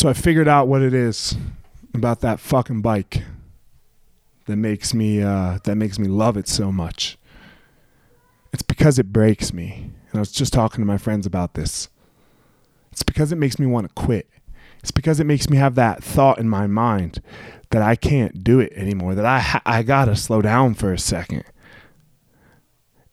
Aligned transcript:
So 0.00 0.08
I 0.08 0.14
figured 0.14 0.48
out 0.48 0.66
what 0.66 0.80
it 0.80 0.94
is 0.94 1.36
about 1.92 2.20
that 2.20 2.40
fucking 2.40 2.80
bike 2.80 3.22
that 4.46 4.56
makes 4.56 4.94
me 4.94 5.20
uh, 5.20 5.58
that 5.64 5.76
makes 5.76 5.98
me 5.98 6.08
love 6.08 6.38
it 6.38 6.48
so 6.48 6.72
much. 6.72 7.18
It's 8.50 8.62
because 8.62 8.98
it 8.98 9.12
breaks 9.12 9.52
me. 9.52 9.90
And 10.10 10.14
I 10.14 10.18
was 10.20 10.32
just 10.32 10.54
talking 10.54 10.80
to 10.80 10.86
my 10.86 10.96
friends 10.96 11.26
about 11.26 11.52
this. 11.52 11.90
It's 12.90 13.02
because 13.02 13.30
it 13.30 13.36
makes 13.36 13.58
me 13.58 13.66
want 13.66 13.88
to 13.88 13.92
quit. 13.92 14.26
It's 14.78 14.90
because 14.90 15.20
it 15.20 15.26
makes 15.26 15.50
me 15.50 15.58
have 15.58 15.74
that 15.74 16.02
thought 16.02 16.38
in 16.38 16.48
my 16.48 16.66
mind 16.66 17.20
that 17.68 17.82
I 17.82 17.94
can't 17.94 18.42
do 18.42 18.58
it 18.58 18.72
anymore, 18.72 19.14
that 19.14 19.26
I 19.26 19.40
ha- 19.40 19.62
I 19.66 19.82
got 19.82 20.06
to 20.06 20.16
slow 20.16 20.40
down 20.40 20.72
for 20.72 20.94
a 20.94 20.98
second. 20.98 21.44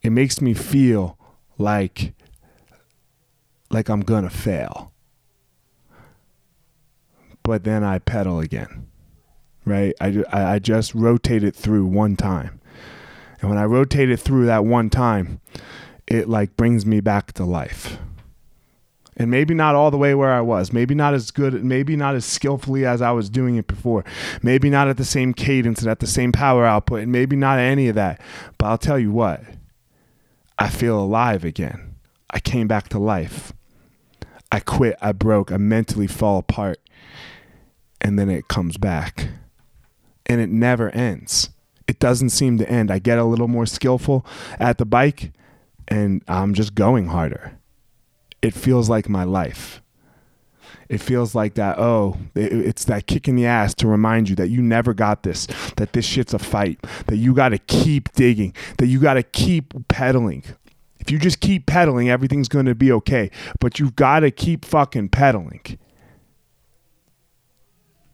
It 0.02 0.12
makes 0.12 0.40
me 0.40 0.54
feel 0.54 1.18
like 1.58 2.14
like 3.70 3.90
I'm 3.90 4.04
to 4.04 4.30
fail. 4.30 4.94
But 7.48 7.64
then 7.64 7.82
I 7.82 8.00
pedal 8.00 8.42
again. 8.42 8.88
Right? 9.66 9.96
I, 10.02 10.24
I 10.32 10.60
just 10.60 10.94
rotate 10.94 11.44
it 11.44 11.56
through 11.56 11.86
one 11.86 12.18
time. 12.18 12.60
And 13.40 13.50
when 13.50 13.58
I 13.58 13.64
rotate 13.64 14.10
it 14.10 14.18
through 14.18 14.46
that 14.48 14.66
one 14.66 14.90
time, 14.90 15.40
it 16.08 16.28
like 16.28 16.58
brings 16.58 16.86
me 16.86 17.00
back 17.00 17.32
to 17.34 17.46
life 17.46 17.98
and 19.18 19.32
maybe 19.32 19.54
not 19.56 19.76
all 19.76 19.90
the 19.90 19.98
way 19.98 20.14
where 20.14 20.32
I 20.32 20.42
was, 20.42 20.72
maybe 20.72 20.94
not 20.94 21.16
as 21.16 21.32
good, 21.32 21.64
maybe 21.64 21.96
not 21.96 22.14
as 22.14 22.24
skillfully 22.24 22.86
as 22.86 23.02
I 23.02 23.12
was 23.12 23.32
doing 23.32 23.56
it 23.56 23.66
before, 23.66 24.06
maybe 24.44 24.70
not 24.70 24.88
at 24.88 24.98
the 24.98 25.06
same 25.06 25.34
cadence 25.34 25.82
and 25.82 25.90
at 25.90 26.00
the 26.00 26.08
same 26.08 26.32
power 26.32 26.66
output, 26.66 27.02
and 27.02 27.12
maybe 27.12 27.36
not 27.36 27.58
any 27.58 27.88
of 27.88 27.96
that. 27.96 28.22
But 28.60 28.68
I'll 28.68 28.78
tell 28.78 29.00
you 29.00 29.12
what, 29.12 29.42
I 30.60 30.70
feel 30.70 31.00
alive 31.00 31.44
again. 31.44 31.96
I 32.30 32.40
came 32.40 32.68
back 32.68 32.90
to 32.90 33.00
life. 33.00 33.54
I 34.52 34.60
quit, 34.60 34.96
I 35.02 35.14
broke, 35.14 35.52
I 35.52 35.58
mentally 35.58 36.08
fall 36.08 36.38
apart, 36.38 36.78
and 38.02 38.18
then 38.18 38.30
it 38.30 38.48
comes 38.48 38.78
back. 38.78 39.30
And 40.26 40.42
it 40.42 40.50
never 40.50 40.90
ends. 40.90 41.50
It 41.88 42.00
doesn't 42.00 42.30
seem 42.30 42.58
to 42.58 42.70
end. 42.70 42.92
I 42.92 43.00
get 43.00 43.18
a 43.18 43.24
little 43.24 43.48
more 43.48 43.66
skillful 43.66 44.26
at 44.60 44.78
the 44.78 44.86
bike, 44.86 45.32
and 45.88 46.22
I'm 46.28 46.54
just 46.54 46.76
going 46.76 47.08
harder 47.08 47.58
it 48.42 48.54
feels 48.54 48.90
like 48.90 49.10
my 49.10 49.24
life. 49.24 49.82
It 50.90 51.00
feels 51.00 51.36
like 51.36 51.56
that, 51.56 51.78
oh, 51.78 52.18
it's 52.34 52.86
that 52.86 53.08
kick 53.08 53.28
in 53.28 53.36
the 53.36 53.46
ass 53.46 53.74
to 53.76 53.88
remind 53.88 54.30
you 54.30 54.36
that 54.38 54.50
you 54.50 54.62
never 54.62 54.94
got 54.94 55.24
this, 55.24 55.48
that 55.76 55.92
this 55.92 56.06
shit's 56.06 56.34
a 56.34 56.40
fight, 56.40 56.80
that 57.08 57.18
you 57.18 57.34
got 57.34 57.50
to 57.50 57.58
keep 57.58 58.12
digging, 58.14 58.54
that 58.78 58.88
you 58.88 59.00
got 59.00 59.16
to 59.16 59.24
keep 59.24 59.74
pedaling. 59.90 60.44
If 61.00 61.12
you 61.12 61.20
just 61.20 61.42
keep 61.42 61.66
pedaling, 61.66 62.10
everything's 62.10 62.48
going 62.48 62.66
to 62.68 62.76
be 62.76 62.92
okay. 62.92 63.32
But 63.60 63.80
you've 63.80 63.96
got 63.96 64.22
to 64.22 64.32
keep 64.32 64.64
fucking 64.64 65.10
pedaling. 65.10 65.78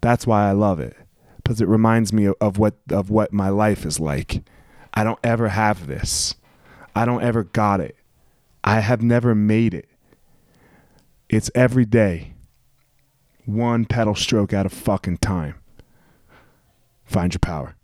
That's 0.03 0.27
why 0.27 0.49
I 0.49 0.51
love 0.51 0.81
it 0.81 0.97
because 1.37 1.61
it 1.61 1.67
reminds 1.69 2.11
me 2.11 2.27
of 2.27 2.57
what 2.57 2.75
of 2.89 3.09
what 3.09 3.31
my 3.31 3.47
life 3.47 3.85
is 3.85 4.01
like. 4.01 4.43
I 4.93 5.05
don't 5.05 5.19
ever 5.23 5.47
have 5.47 5.87
this. 5.87 6.35
I 6.93 7.05
don't 7.05 7.23
ever 7.23 7.45
got 7.45 7.79
it. 7.79 7.95
I 8.65 8.81
have 8.81 9.01
never 9.01 9.33
made 9.33 9.73
it. 9.73 9.87
It's 11.29 11.49
every 11.55 11.85
day, 11.85 12.33
one 13.45 13.85
pedal 13.85 14.13
stroke 14.13 14.51
at 14.51 14.65
a 14.65 14.69
fucking 14.69 15.19
time. 15.19 15.55
Find 17.05 17.33
your 17.33 17.39
power. 17.39 17.77